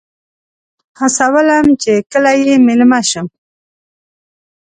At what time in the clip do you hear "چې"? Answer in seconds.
1.81-1.93